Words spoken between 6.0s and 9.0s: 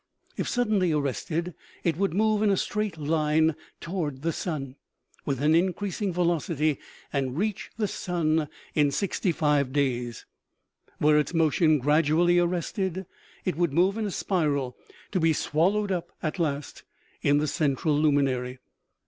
velocity, and reach the sun in